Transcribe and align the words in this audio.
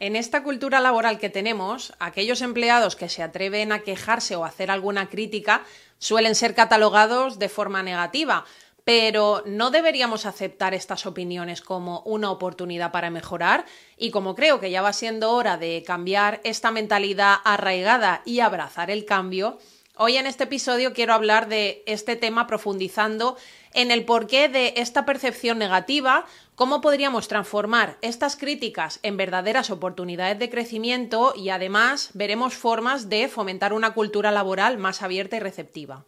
En 0.00 0.14
esta 0.14 0.44
cultura 0.44 0.78
laboral 0.78 1.18
que 1.18 1.28
tenemos, 1.28 1.92
aquellos 1.98 2.40
empleados 2.40 2.94
que 2.94 3.08
se 3.08 3.24
atreven 3.24 3.72
a 3.72 3.80
quejarse 3.80 4.36
o 4.36 4.44
hacer 4.44 4.70
alguna 4.70 5.08
crítica 5.08 5.64
suelen 5.98 6.36
ser 6.36 6.54
catalogados 6.54 7.40
de 7.40 7.48
forma 7.48 7.82
negativa, 7.82 8.44
pero 8.84 9.42
no 9.44 9.70
deberíamos 9.70 10.24
aceptar 10.24 10.72
estas 10.72 11.04
opiniones 11.04 11.62
como 11.62 12.00
una 12.02 12.30
oportunidad 12.30 12.92
para 12.92 13.10
mejorar 13.10 13.66
y 13.96 14.12
como 14.12 14.36
creo 14.36 14.60
que 14.60 14.70
ya 14.70 14.82
va 14.82 14.92
siendo 14.92 15.32
hora 15.32 15.56
de 15.56 15.82
cambiar 15.84 16.40
esta 16.44 16.70
mentalidad 16.70 17.34
arraigada 17.44 18.22
y 18.24 18.38
abrazar 18.38 18.92
el 18.92 19.04
cambio, 19.04 19.58
Hoy 20.00 20.16
en 20.16 20.28
este 20.28 20.44
episodio 20.44 20.92
quiero 20.92 21.12
hablar 21.12 21.48
de 21.48 21.82
este 21.84 22.14
tema 22.14 22.46
profundizando 22.46 23.36
en 23.74 23.90
el 23.90 24.04
porqué 24.04 24.48
de 24.48 24.74
esta 24.76 25.04
percepción 25.04 25.58
negativa, 25.58 26.24
cómo 26.54 26.80
podríamos 26.80 27.26
transformar 27.26 27.98
estas 28.00 28.36
críticas 28.36 29.00
en 29.02 29.16
verdaderas 29.16 29.70
oportunidades 29.70 30.38
de 30.38 30.50
crecimiento 30.50 31.32
y 31.36 31.48
además 31.48 32.10
veremos 32.14 32.54
formas 32.54 33.08
de 33.08 33.26
fomentar 33.26 33.72
una 33.72 33.92
cultura 33.92 34.30
laboral 34.30 34.78
más 34.78 35.02
abierta 35.02 35.34
y 35.34 35.40
receptiva. 35.40 36.04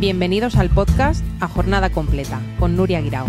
Bienvenidos 0.00 0.56
al 0.56 0.68
podcast 0.68 1.24
A 1.40 1.46
Jornada 1.46 1.90
Completa 1.90 2.40
con 2.58 2.76
Nuria 2.76 3.00
Guirao. 3.00 3.28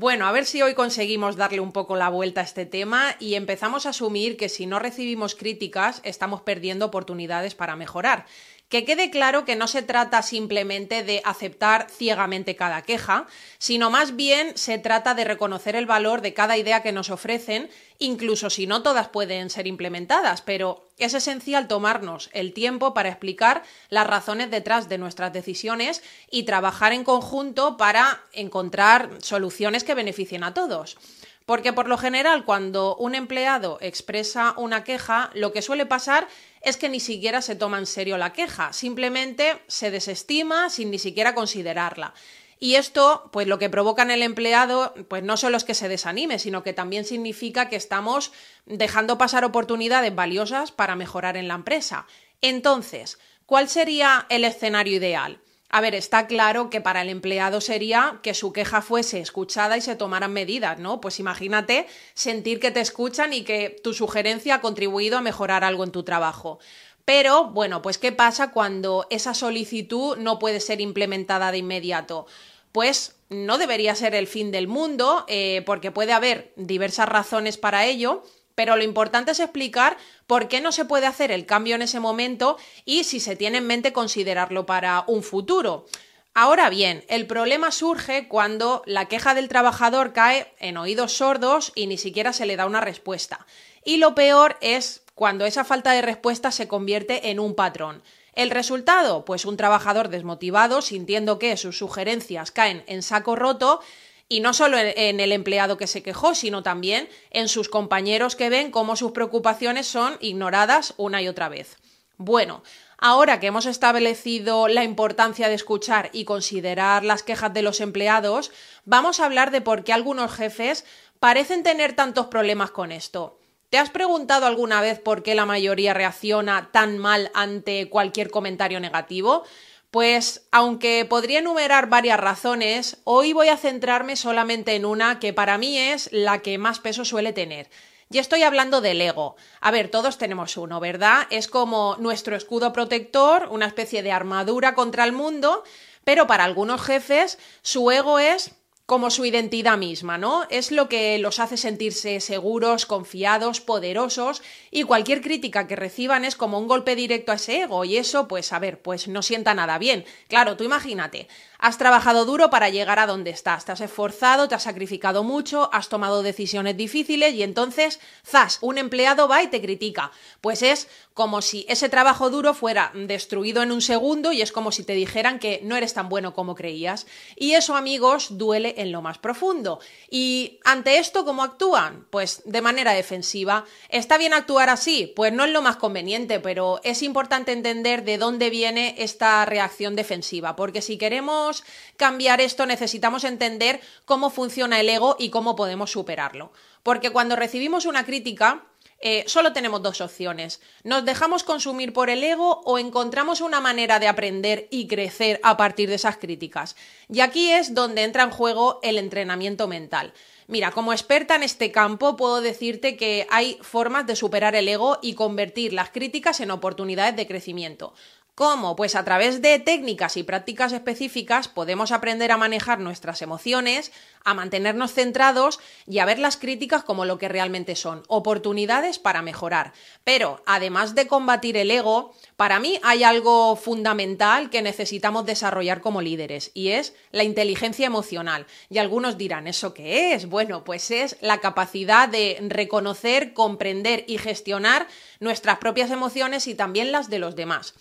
Bueno, 0.00 0.28
a 0.28 0.32
ver 0.32 0.44
si 0.44 0.62
hoy 0.62 0.74
conseguimos 0.74 1.34
darle 1.34 1.58
un 1.58 1.72
poco 1.72 1.96
la 1.96 2.08
vuelta 2.08 2.40
a 2.40 2.44
este 2.44 2.66
tema 2.66 3.16
y 3.18 3.34
empezamos 3.34 3.84
a 3.84 3.88
asumir 3.88 4.36
que 4.36 4.48
si 4.48 4.64
no 4.64 4.78
recibimos 4.78 5.34
críticas 5.34 6.00
estamos 6.04 6.40
perdiendo 6.42 6.86
oportunidades 6.86 7.56
para 7.56 7.74
mejorar. 7.74 8.24
Que 8.68 8.84
quede 8.84 9.10
claro 9.10 9.46
que 9.46 9.56
no 9.56 9.66
se 9.66 9.80
trata 9.80 10.20
simplemente 10.20 11.02
de 11.02 11.22
aceptar 11.24 11.86
ciegamente 11.90 12.54
cada 12.54 12.82
queja, 12.82 13.26
sino 13.56 13.88
más 13.88 14.14
bien 14.14 14.58
se 14.58 14.76
trata 14.76 15.14
de 15.14 15.24
reconocer 15.24 15.74
el 15.74 15.86
valor 15.86 16.20
de 16.20 16.34
cada 16.34 16.58
idea 16.58 16.82
que 16.82 16.92
nos 16.92 17.08
ofrecen, 17.08 17.70
incluso 17.98 18.50
si 18.50 18.66
no 18.66 18.82
todas 18.82 19.08
pueden 19.08 19.48
ser 19.48 19.66
implementadas, 19.66 20.42
pero 20.42 20.86
es 20.98 21.14
esencial 21.14 21.66
tomarnos 21.66 22.28
el 22.34 22.52
tiempo 22.52 22.92
para 22.92 23.08
explicar 23.08 23.62
las 23.88 24.06
razones 24.06 24.50
detrás 24.50 24.90
de 24.90 24.98
nuestras 24.98 25.32
decisiones 25.32 26.02
y 26.30 26.42
trabajar 26.42 26.92
en 26.92 27.04
conjunto 27.04 27.78
para 27.78 28.20
encontrar 28.32 29.08
soluciones 29.22 29.82
que 29.82 29.94
beneficien 29.94 30.44
a 30.44 30.52
todos. 30.52 30.98
Porque 31.46 31.72
por 31.72 31.88
lo 31.88 31.96
general, 31.96 32.44
cuando 32.44 32.94
un 32.96 33.14
empleado 33.14 33.78
expresa 33.80 34.52
una 34.58 34.84
queja, 34.84 35.30
lo 35.32 35.50
que 35.50 35.62
suele 35.62 35.86
pasar 35.86 36.28
es 36.62 36.76
que 36.76 36.88
ni 36.88 37.00
siquiera 37.00 37.42
se 37.42 37.56
toma 37.56 37.78
en 37.78 37.86
serio 37.86 38.18
la 38.18 38.32
queja, 38.32 38.72
simplemente 38.72 39.62
se 39.66 39.90
desestima 39.90 40.70
sin 40.70 40.90
ni 40.90 40.98
siquiera 40.98 41.34
considerarla. 41.34 42.14
Y 42.60 42.74
esto, 42.74 43.28
pues 43.32 43.46
lo 43.46 43.58
que 43.58 43.70
provoca 43.70 44.02
en 44.02 44.10
el 44.10 44.22
empleado, 44.22 44.92
pues 45.08 45.22
no 45.22 45.36
solo 45.36 45.56
es 45.56 45.64
que 45.64 45.74
se 45.74 45.88
desanime, 45.88 46.38
sino 46.38 46.64
que 46.64 46.72
también 46.72 47.04
significa 47.04 47.68
que 47.68 47.76
estamos 47.76 48.32
dejando 48.66 49.16
pasar 49.16 49.44
oportunidades 49.44 50.14
valiosas 50.14 50.72
para 50.72 50.96
mejorar 50.96 51.36
en 51.36 51.46
la 51.46 51.54
empresa. 51.54 52.06
Entonces, 52.40 53.18
¿cuál 53.46 53.68
sería 53.68 54.26
el 54.28 54.44
escenario 54.44 54.96
ideal? 54.96 55.40
A 55.70 55.82
ver, 55.82 55.94
está 55.94 56.26
claro 56.26 56.70
que 56.70 56.80
para 56.80 57.02
el 57.02 57.10
empleado 57.10 57.60
sería 57.60 58.20
que 58.22 58.32
su 58.32 58.54
queja 58.54 58.80
fuese 58.80 59.20
escuchada 59.20 59.76
y 59.76 59.82
se 59.82 59.96
tomaran 59.96 60.32
medidas, 60.32 60.78
¿no? 60.78 61.00
Pues 61.00 61.20
imagínate 61.20 61.86
sentir 62.14 62.58
que 62.58 62.70
te 62.70 62.80
escuchan 62.80 63.34
y 63.34 63.42
que 63.42 63.76
tu 63.84 63.92
sugerencia 63.92 64.56
ha 64.56 64.60
contribuido 64.62 65.18
a 65.18 65.22
mejorar 65.22 65.64
algo 65.64 65.84
en 65.84 65.92
tu 65.92 66.04
trabajo. 66.04 66.58
Pero, 67.04 67.46
bueno, 67.46 67.82
pues 67.82 67.98
¿qué 67.98 68.12
pasa 68.12 68.50
cuando 68.50 69.06
esa 69.10 69.34
solicitud 69.34 70.16
no 70.16 70.38
puede 70.38 70.60
ser 70.60 70.80
implementada 70.80 71.52
de 71.52 71.58
inmediato? 71.58 72.26
Pues 72.72 73.16
no 73.28 73.58
debería 73.58 73.94
ser 73.94 74.14
el 74.14 74.26
fin 74.26 74.50
del 74.50 74.68
mundo, 74.68 75.26
eh, 75.28 75.62
porque 75.66 75.90
puede 75.90 76.12
haber 76.12 76.52
diversas 76.56 77.08
razones 77.08 77.58
para 77.58 77.84
ello, 77.84 78.22
pero 78.58 78.74
lo 78.74 78.82
importante 78.82 79.30
es 79.30 79.38
explicar 79.38 79.96
por 80.26 80.48
qué 80.48 80.60
no 80.60 80.72
se 80.72 80.84
puede 80.84 81.06
hacer 81.06 81.30
el 81.30 81.46
cambio 81.46 81.76
en 81.76 81.82
ese 81.82 82.00
momento 82.00 82.56
y 82.84 83.04
si 83.04 83.20
se 83.20 83.36
tiene 83.36 83.58
en 83.58 83.68
mente 83.68 83.92
considerarlo 83.92 84.66
para 84.66 85.04
un 85.06 85.22
futuro. 85.22 85.86
Ahora 86.34 86.68
bien, 86.68 87.04
el 87.08 87.28
problema 87.28 87.70
surge 87.70 88.26
cuando 88.26 88.82
la 88.84 89.06
queja 89.06 89.34
del 89.34 89.46
trabajador 89.46 90.12
cae 90.12 90.52
en 90.58 90.76
oídos 90.76 91.12
sordos 91.12 91.70
y 91.76 91.86
ni 91.86 91.98
siquiera 91.98 92.32
se 92.32 92.46
le 92.46 92.56
da 92.56 92.66
una 92.66 92.80
respuesta. 92.80 93.46
Y 93.84 93.98
lo 93.98 94.16
peor 94.16 94.56
es 94.60 95.02
cuando 95.14 95.46
esa 95.46 95.64
falta 95.64 95.92
de 95.92 96.02
respuesta 96.02 96.50
se 96.50 96.66
convierte 96.66 97.30
en 97.30 97.38
un 97.38 97.54
patrón. 97.54 98.02
¿El 98.32 98.50
resultado? 98.50 99.24
Pues 99.24 99.44
un 99.44 99.56
trabajador 99.56 100.08
desmotivado, 100.08 100.82
sintiendo 100.82 101.38
que 101.38 101.56
sus 101.56 101.78
sugerencias 101.78 102.50
caen 102.50 102.82
en 102.88 103.04
saco 103.04 103.36
roto 103.36 103.80
y 104.28 104.40
no 104.40 104.52
solo 104.52 104.76
en 104.78 105.20
el 105.20 105.32
empleado 105.32 105.76
que 105.78 105.86
se 105.86 106.02
quejó, 106.02 106.34
sino 106.34 106.62
también 106.62 107.08
en 107.30 107.48
sus 107.48 107.68
compañeros 107.68 108.36
que 108.36 108.50
ven 108.50 108.70
cómo 108.70 108.96
sus 108.96 109.12
preocupaciones 109.12 109.86
son 109.86 110.16
ignoradas 110.20 110.94
una 110.96 111.22
y 111.22 111.28
otra 111.28 111.48
vez. 111.48 111.76
Bueno, 112.18 112.62
ahora 112.98 113.40
que 113.40 113.46
hemos 113.46 113.64
establecido 113.64 114.68
la 114.68 114.84
importancia 114.84 115.48
de 115.48 115.54
escuchar 115.54 116.10
y 116.12 116.24
considerar 116.24 117.04
las 117.04 117.22
quejas 117.22 117.54
de 117.54 117.62
los 117.62 117.80
empleados, 117.80 118.50
vamos 118.84 119.20
a 119.20 119.24
hablar 119.24 119.50
de 119.50 119.60
por 119.60 119.84
qué 119.84 119.92
algunos 119.92 120.32
jefes 120.32 120.84
parecen 121.20 121.62
tener 121.62 121.94
tantos 121.94 122.26
problemas 122.26 122.70
con 122.70 122.92
esto. 122.92 123.38
¿Te 123.70 123.78
has 123.78 123.90
preguntado 123.90 124.46
alguna 124.46 124.80
vez 124.80 124.98
por 124.98 125.22
qué 125.22 125.34
la 125.34 125.44
mayoría 125.46 125.94
reacciona 125.94 126.70
tan 126.72 126.98
mal 126.98 127.30
ante 127.34 127.88
cualquier 127.90 128.30
comentario 128.30 128.80
negativo? 128.80 129.44
Pues 129.90 130.46
aunque 130.52 131.06
podría 131.08 131.38
enumerar 131.38 131.88
varias 131.88 132.20
razones, 132.20 132.98
hoy 133.04 133.32
voy 133.32 133.48
a 133.48 133.56
centrarme 133.56 134.16
solamente 134.16 134.74
en 134.74 134.84
una 134.84 135.18
que 135.18 135.32
para 135.32 135.56
mí 135.56 135.78
es 135.78 136.10
la 136.12 136.40
que 136.40 136.58
más 136.58 136.78
peso 136.78 137.06
suele 137.06 137.32
tener. 137.32 137.70
Y 138.10 138.18
estoy 138.18 138.42
hablando 138.42 138.82
del 138.82 139.00
ego. 139.00 139.36
A 139.60 139.70
ver, 139.70 139.90
todos 139.90 140.18
tenemos 140.18 140.58
uno, 140.58 140.78
¿verdad? 140.78 141.26
Es 141.30 141.48
como 141.48 141.96
nuestro 142.00 142.36
escudo 142.36 142.72
protector, 142.72 143.48
una 143.50 143.66
especie 143.66 144.02
de 144.02 144.12
armadura 144.12 144.74
contra 144.74 145.04
el 145.04 145.12
mundo, 145.12 145.64
pero 146.04 146.26
para 146.26 146.44
algunos 146.44 146.82
jefes 146.82 147.38
su 147.62 147.90
ego 147.90 148.18
es 148.18 148.52
como 148.88 149.10
su 149.10 149.26
identidad 149.26 149.76
misma, 149.76 150.16
¿no? 150.16 150.46
Es 150.48 150.72
lo 150.72 150.88
que 150.88 151.18
los 151.18 151.40
hace 151.40 151.58
sentirse 151.58 152.20
seguros, 152.20 152.86
confiados, 152.86 153.60
poderosos 153.60 154.40
y 154.70 154.84
cualquier 154.84 155.20
crítica 155.20 155.66
que 155.66 155.76
reciban 155.76 156.24
es 156.24 156.36
como 156.36 156.58
un 156.58 156.68
golpe 156.68 156.96
directo 156.96 157.30
a 157.30 157.34
ese 157.34 157.60
ego 157.60 157.84
y 157.84 157.98
eso, 157.98 158.28
pues 158.28 158.50
a 158.50 158.58
ver, 158.58 158.80
pues 158.80 159.06
no 159.06 159.20
sienta 159.20 159.52
nada 159.52 159.76
bien. 159.76 160.06
Claro, 160.26 160.56
tú 160.56 160.64
imagínate, 160.64 161.28
Has 161.60 161.76
trabajado 161.76 162.24
duro 162.24 162.50
para 162.50 162.68
llegar 162.68 163.00
a 163.00 163.06
donde 163.08 163.30
estás, 163.30 163.64
te 163.64 163.72
has 163.72 163.80
esforzado, 163.80 164.46
te 164.46 164.54
has 164.54 164.62
sacrificado 164.62 165.24
mucho, 165.24 165.70
has 165.72 165.88
tomado 165.88 166.22
decisiones 166.22 166.76
difíciles 166.76 167.34
y 167.34 167.42
entonces, 167.42 167.98
zas, 168.24 168.58
un 168.60 168.78
empleado 168.78 169.26
va 169.26 169.42
y 169.42 169.48
te 169.48 169.60
critica. 169.60 170.12
Pues 170.40 170.62
es 170.62 170.86
como 171.14 171.42
si 171.42 171.66
ese 171.68 171.88
trabajo 171.88 172.30
duro 172.30 172.54
fuera 172.54 172.92
destruido 172.94 173.64
en 173.64 173.72
un 173.72 173.82
segundo 173.82 174.30
y 174.30 174.40
es 174.40 174.52
como 174.52 174.70
si 174.70 174.84
te 174.84 174.92
dijeran 174.92 175.40
que 175.40 175.60
no 175.64 175.74
eres 175.74 175.94
tan 175.94 176.08
bueno 176.08 176.32
como 176.32 176.54
creías. 176.54 177.08
Y 177.34 177.54
eso, 177.54 177.74
amigos, 177.74 178.38
duele 178.38 178.76
en 178.78 178.92
lo 178.92 179.02
más 179.02 179.18
profundo. 179.18 179.80
Y 180.08 180.60
ante 180.64 180.98
esto, 180.98 181.24
¿cómo 181.24 181.42
actúan? 181.42 182.06
Pues 182.10 182.42
de 182.46 182.62
manera 182.62 182.92
defensiva. 182.92 183.64
¿Está 183.88 184.16
bien 184.16 184.32
actuar 184.32 184.70
así? 184.70 185.12
Pues 185.14 185.32
no 185.32 185.44
es 185.44 185.50
lo 185.50 185.60
más 185.62 185.76
conveniente, 185.76 186.40
pero 186.40 186.80
es 186.84 187.02
importante 187.02 187.52
entender 187.52 188.04
de 188.04 188.18
dónde 188.18 188.50
viene 188.50 188.94
esta 188.98 189.44
reacción 189.44 189.96
defensiva, 189.96 190.56
porque 190.56 190.80
si 190.80 190.96
queremos 190.96 191.64
cambiar 191.96 192.40
esto, 192.40 192.64
necesitamos 192.66 193.24
entender 193.24 193.80
cómo 194.04 194.30
funciona 194.30 194.80
el 194.80 194.88
ego 194.88 195.16
y 195.18 195.30
cómo 195.30 195.56
podemos 195.56 195.90
superarlo. 195.90 196.52
Porque 196.82 197.10
cuando 197.10 197.36
recibimos 197.36 197.84
una 197.84 198.06
crítica, 198.06 198.64
eh, 199.00 199.24
solo 199.26 199.52
tenemos 199.52 199.82
dos 199.82 200.00
opciones. 200.00 200.60
Nos 200.82 201.04
dejamos 201.04 201.44
consumir 201.44 201.92
por 201.92 202.10
el 202.10 202.22
ego 202.24 202.62
o 202.64 202.78
encontramos 202.78 203.40
una 203.40 203.60
manera 203.60 204.00
de 204.00 204.08
aprender 204.08 204.66
y 204.70 204.88
crecer 204.88 205.40
a 205.44 205.56
partir 205.56 205.88
de 205.88 205.94
esas 205.94 206.16
críticas. 206.16 206.74
Y 207.08 207.20
aquí 207.20 207.52
es 207.52 207.74
donde 207.74 208.02
entra 208.02 208.24
en 208.24 208.30
juego 208.30 208.80
el 208.82 208.98
entrenamiento 208.98 209.68
mental. 209.68 210.12
Mira, 210.48 210.70
como 210.72 210.94
experta 210.94 211.36
en 211.36 211.42
este 211.42 211.70
campo 211.70 212.16
puedo 212.16 212.40
decirte 212.40 212.96
que 212.96 213.26
hay 213.30 213.58
formas 213.60 214.06
de 214.06 214.16
superar 214.16 214.56
el 214.56 214.66
ego 214.66 214.98
y 215.02 215.12
convertir 215.12 215.74
las 215.74 215.90
críticas 215.90 216.40
en 216.40 216.50
oportunidades 216.50 217.14
de 217.16 217.26
crecimiento. 217.26 217.92
¿Cómo? 218.38 218.76
Pues 218.76 218.94
a 218.94 219.04
través 219.04 219.42
de 219.42 219.58
técnicas 219.58 220.16
y 220.16 220.22
prácticas 220.22 220.70
específicas 220.70 221.48
podemos 221.48 221.90
aprender 221.90 222.30
a 222.30 222.36
manejar 222.36 222.78
nuestras 222.78 223.20
emociones, 223.20 223.90
a 224.22 224.32
mantenernos 224.32 224.92
centrados 224.92 225.58
y 225.88 225.98
a 225.98 226.04
ver 226.04 226.20
las 226.20 226.36
críticas 226.36 226.84
como 226.84 227.04
lo 227.04 227.18
que 227.18 227.26
realmente 227.26 227.74
son, 227.74 228.04
oportunidades 228.06 229.00
para 229.00 229.22
mejorar. 229.22 229.72
Pero 230.04 230.40
además 230.46 230.94
de 230.94 231.08
combatir 231.08 231.56
el 231.56 231.68
ego, 231.72 232.14
para 232.36 232.60
mí 232.60 232.78
hay 232.84 233.02
algo 233.02 233.56
fundamental 233.56 234.50
que 234.50 234.62
necesitamos 234.62 235.26
desarrollar 235.26 235.80
como 235.80 236.00
líderes 236.00 236.52
y 236.54 236.68
es 236.68 236.94
la 237.10 237.24
inteligencia 237.24 237.88
emocional. 237.88 238.46
Y 238.70 238.78
algunos 238.78 239.18
dirán, 239.18 239.48
¿eso 239.48 239.74
qué 239.74 240.12
es? 240.12 240.26
Bueno, 240.28 240.62
pues 240.62 240.92
es 240.92 241.16
la 241.22 241.38
capacidad 241.40 242.08
de 242.08 242.38
reconocer, 242.42 243.32
comprender 243.32 244.04
y 244.06 244.18
gestionar 244.18 244.86
nuestras 245.18 245.58
propias 245.58 245.90
emociones 245.90 246.46
y 246.46 246.54
también 246.54 246.92
las 246.92 247.10
de 247.10 247.18
los 247.18 247.34
demás. 247.34 247.74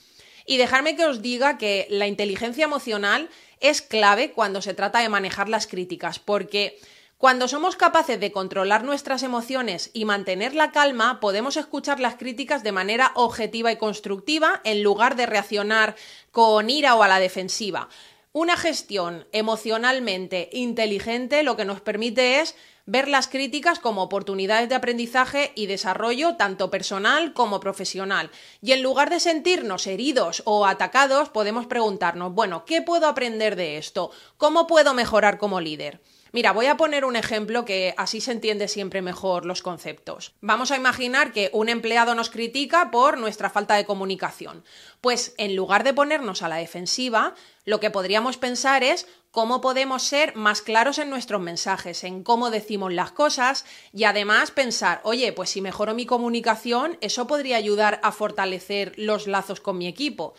Y 0.48 0.58
dejarme 0.58 0.96
que 0.96 1.06
os 1.06 1.22
diga 1.22 1.60
que 1.60 1.86
la 1.92 2.08
inteligencia 2.08 2.66
emocional 2.66 3.30
es 3.60 3.84
clave 3.84 4.32
cuando 4.32 4.64
se 4.64 4.74
trata 4.74 5.00
de 5.00 5.10
manejar 5.10 5.50
las 5.50 5.68
críticas, 5.68 6.18
porque 6.18 6.80
Cuando 7.18 7.48
somos 7.48 7.76
capaces 7.76 8.20
de 8.20 8.32
controlar 8.32 8.84
nuestras 8.84 9.24
emociones 9.24 9.90
y 9.92 10.06
mantener 10.06 10.54
la 10.54 10.72
calma, 10.72 11.20
podemos 11.20 11.58
escuchar 11.58 12.00
las 12.00 12.16
críticas 12.16 12.62
de 12.62 12.72
manera 12.72 13.12
objetiva 13.16 13.72
y 13.72 13.78
constructiva 13.78 14.62
en 14.64 14.84
lugar 14.84 15.16
de 15.16 15.26
reaccionar 15.26 15.96
con 16.32 16.70
ira 16.70 16.94
o 16.94 17.02
a 17.02 17.08
la 17.08 17.20
defensiva. 17.20 17.90
Una 18.34 18.56
gestión 18.56 19.26
emocionalmente 19.32 20.50
inteligente 20.54 21.42
lo 21.42 21.58
que 21.58 21.66
nos 21.66 21.82
permite 21.82 22.40
es 22.40 22.54
ver 22.88 23.08
las 23.08 23.28
críticas 23.28 23.80
como 23.80 24.02
oportunidades 24.02 24.70
de 24.70 24.76
aprendizaje 24.76 25.52
y 25.54 25.68
desarrollo 25.68 26.36
tanto 26.38 26.72
personal 26.72 27.34
como 27.34 27.60
profesional. 27.60 28.32
Y 28.62 28.72
en 28.72 28.82
lugar 28.82 29.12
de 29.12 29.20
sentirnos 29.20 29.86
heridos 29.86 30.42
o 30.46 30.66
atacados, 30.66 31.30
podemos 31.30 31.68
preguntarnos, 31.68 32.34
bueno, 32.34 32.66
¿qué 32.66 32.82
puedo 32.82 33.08
aprender 33.08 33.56
de 33.56 33.78
esto? 33.78 34.10
¿Cómo 34.38 34.66
puedo 34.66 34.96
mejorar 34.96 35.38
como 35.38 35.60
líder? 35.60 36.02
Mira, 36.32 36.52
voy 36.52 36.66
a 36.68 36.78
poner 36.78 37.06
un 37.06 37.16
ejemplo 37.16 37.66
que 37.66 37.94
así 37.98 38.22
se 38.22 38.32
entiende 38.32 38.68
siempre 38.68 39.02
mejor 39.02 39.46
los 39.46 39.62
conceptos. 39.62 40.34
Vamos 40.42 40.72
a 40.72 40.78
imaginar 40.78 41.32
que 41.32 41.50
un 41.54 41.70
empleado 41.70 42.16
nos 42.16 42.30
critica 42.30 42.92
por 42.92 43.18
nuestra 43.18 43.50
falta 43.50 43.76
de 43.76 43.86
comunicación. 43.86 44.64
Pues 45.02 45.34
en 45.38 45.56
lugar 45.56 45.84
de 45.84 45.94
ponernos 45.94 46.42
a 46.42 46.50
la 46.50 46.58
defensiva, 46.58 47.34
lo 47.66 47.80
que 47.80 47.92
podríamos 47.92 48.38
pensar 48.38 48.84
es 48.84 49.08
cómo 49.38 49.62
podemos 49.62 50.02
ser 50.02 50.36
más 50.36 50.64
claros 50.64 50.98
en 50.98 51.12
nuestros 51.12 51.40
mensajes, 51.40 52.04
en 52.04 52.24
cómo 52.24 52.50
decimos 52.50 52.92
las 52.92 53.12
cosas 53.12 53.66
y 53.94 54.06
además 54.06 54.50
pensar, 54.50 55.00
oye, 55.04 55.32
pues 55.32 55.52
si 55.52 55.62
mejoro 55.62 55.94
mi 55.94 56.08
comunicación, 56.08 56.98
eso 57.02 57.28
podría 57.28 57.58
ayudar 57.58 58.00
a 58.02 58.12
fortalecer 58.12 58.94
los 58.98 59.28
lazos 59.28 59.62
con 59.62 59.78
mi 59.78 59.86
equipo. 59.86 60.34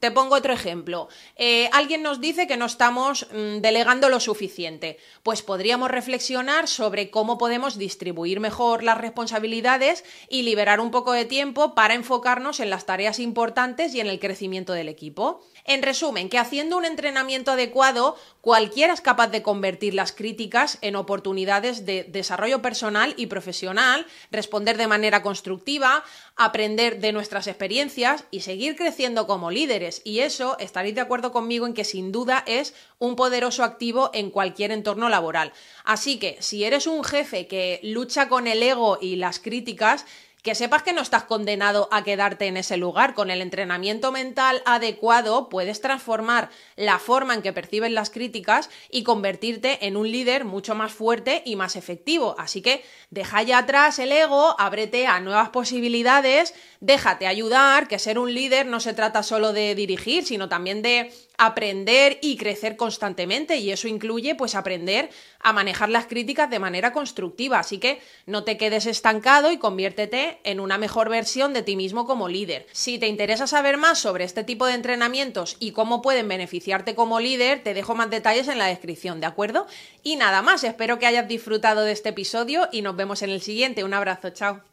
Te 0.00 0.12
pongo 0.12 0.36
otro 0.36 0.52
ejemplo. 0.52 1.08
Eh, 1.34 1.68
alguien 1.72 2.02
nos 2.02 2.20
dice 2.20 2.46
que 2.46 2.56
no 2.56 2.66
estamos 2.66 3.26
mm, 3.32 3.58
delegando 3.58 4.08
lo 4.08 4.20
suficiente. 4.20 4.98
Pues 5.24 5.42
podríamos 5.42 5.90
reflexionar 5.90 6.68
sobre 6.68 7.10
cómo 7.10 7.36
podemos 7.36 7.78
distribuir 7.78 8.38
mejor 8.38 8.84
las 8.84 8.98
responsabilidades 8.98 10.04
y 10.28 10.42
liberar 10.42 10.78
un 10.78 10.92
poco 10.92 11.12
de 11.12 11.24
tiempo 11.24 11.74
para 11.74 11.94
enfocarnos 11.94 12.60
en 12.60 12.70
las 12.70 12.86
tareas 12.86 13.18
importantes 13.18 13.92
y 13.94 14.00
en 14.00 14.06
el 14.06 14.20
crecimiento 14.20 14.72
del 14.72 14.88
equipo. 14.88 15.40
En 15.64 15.82
resumen, 15.82 16.28
que 16.28 16.38
haciendo 16.38 16.76
un 16.76 16.84
entrenamiento 16.84 17.50
adecuado, 17.50 18.16
cualquiera 18.40 18.94
es 18.94 19.00
capaz 19.00 19.28
de 19.28 19.42
convertir 19.42 19.94
las 19.94 20.12
críticas 20.12 20.78
en 20.80 20.96
oportunidades 20.96 21.84
de 21.84 22.04
desarrollo 22.04 22.62
personal 22.62 23.14
y 23.16 23.26
profesional, 23.26 24.06
responder 24.30 24.76
de 24.76 24.86
manera 24.86 25.22
constructiva, 25.22 26.04
aprender 26.36 27.00
de 27.00 27.12
nuestras 27.12 27.48
experiencias 27.48 28.24
y 28.30 28.40
seguir 28.40 28.76
creciendo 28.76 29.26
como 29.26 29.50
Y 30.04 30.20
eso 30.20 30.56
estaréis 30.58 30.94
de 30.94 31.00
acuerdo 31.00 31.32
conmigo 31.32 31.66
en 31.66 31.74
que 31.74 31.84
sin 31.84 32.12
duda 32.12 32.44
es 32.46 32.74
un 32.98 33.16
poderoso 33.16 33.64
activo 33.64 34.10
en 34.12 34.30
cualquier 34.30 34.70
entorno 34.70 35.08
laboral. 35.08 35.52
Así 35.84 36.18
que 36.18 36.36
si 36.40 36.64
eres 36.64 36.86
un 36.86 37.04
jefe 37.04 37.46
que 37.46 37.80
lucha 37.82 38.28
con 38.28 38.46
el 38.46 38.62
ego 38.62 38.98
y 39.00 39.16
las 39.16 39.40
críticas, 39.40 40.04
que 40.48 40.54
sepas 40.54 40.82
que 40.82 40.94
no 40.94 41.02
estás 41.02 41.24
condenado 41.24 41.90
a 41.92 42.04
quedarte 42.04 42.46
en 42.46 42.56
ese 42.56 42.78
lugar. 42.78 43.12
Con 43.12 43.30
el 43.30 43.42
entrenamiento 43.42 44.12
mental 44.12 44.62
adecuado 44.64 45.50
puedes 45.50 45.82
transformar 45.82 46.48
la 46.74 46.98
forma 46.98 47.34
en 47.34 47.42
que 47.42 47.52
percibes 47.52 47.92
las 47.92 48.08
críticas 48.08 48.70
y 48.90 49.02
convertirte 49.02 49.86
en 49.86 49.98
un 49.98 50.10
líder 50.10 50.46
mucho 50.46 50.74
más 50.74 50.90
fuerte 50.90 51.42
y 51.44 51.56
más 51.56 51.76
efectivo. 51.76 52.34
Así 52.38 52.62
que 52.62 52.82
deja 53.10 53.42
ya 53.42 53.58
atrás 53.58 53.98
el 53.98 54.10
ego, 54.10 54.58
ábrete 54.58 55.06
a 55.06 55.20
nuevas 55.20 55.50
posibilidades, 55.50 56.54
déjate 56.80 57.26
ayudar, 57.26 57.86
que 57.86 57.98
ser 57.98 58.18
un 58.18 58.32
líder 58.32 58.64
no 58.64 58.80
se 58.80 58.94
trata 58.94 59.22
solo 59.22 59.52
de 59.52 59.74
dirigir, 59.74 60.24
sino 60.24 60.48
también 60.48 60.80
de 60.80 61.12
aprender 61.38 62.18
y 62.20 62.36
crecer 62.36 62.76
constantemente 62.76 63.58
y 63.58 63.70
eso 63.70 63.86
incluye 63.86 64.34
pues 64.34 64.56
aprender 64.56 65.08
a 65.38 65.52
manejar 65.52 65.88
las 65.88 66.06
críticas 66.06 66.50
de 66.50 66.58
manera 66.58 66.92
constructiva, 66.92 67.60
así 67.60 67.78
que 67.78 68.00
no 68.26 68.42
te 68.42 68.56
quedes 68.56 68.86
estancado 68.86 69.52
y 69.52 69.58
conviértete 69.58 70.37
en 70.44 70.60
una 70.60 70.78
mejor 70.78 71.08
versión 71.08 71.52
de 71.52 71.62
ti 71.62 71.76
mismo 71.76 72.06
como 72.06 72.28
líder. 72.28 72.66
Si 72.72 72.98
te 72.98 73.08
interesa 73.08 73.46
saber 73.46 73.76
más 73.76 73.98
sobre 73.98 74.24
este 74.24 74.44
tipo 74.44 74.66
de 74.66 74.74
entrenamientos 74.74 75.56
y 75.60 75.72
cómo 75.72 76.02
pueden 76.02 76.28
beneficiarte 76.28 76.94
como 76.94 77.20
líder, 77.20 77.62
te 77.62 77.74
dejo 77.74 77.94
más 77.94 78.10
detalles 78.10 78.48
en 78.48 78.58
la 78.58 78.66
descripción, 78.66 79.20
¿de 79.20 79.26
acuerdo? 79.26 79.66
Y 80.02 80.16
nada 80.16 80.42
más, 80.42 80.64
espero 80.64 80.98
que 80.98 81.06
hayas 81.06 81.28
disfrutado 81.28 81.82
de 81.82 81.92
este 81.92 82.10
episodio 82.10 82.68
y 82.72 82.82
nos 82.82 82.96
vemos 82.96 83.22
en 83.22 83.30
el 83.30 83.40
siguiente. 83.40 83.84
Un 83.84 83.94
abrazo, 83.94 84.30
chao. 84.30 84.67